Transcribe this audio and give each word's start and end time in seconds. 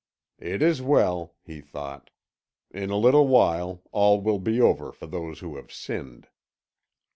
"It 0.39 0.63
is 0.63 0.81
well," 0.81 1.35
he 1.43 1.61
thought. 1.61 2.09
"In 2.71 2.89
a 2.89 2.95
little 2.97 3.27
while 3.27 3.83
all 3.91 4.19
will 4.19 4.39
be 4.39 4.59
over 4.59 4.91
for 4.91 5.05
those 5.05 5.41
who 5.41 5.57
have 5.57 5.71
sinned." 5.71 6.27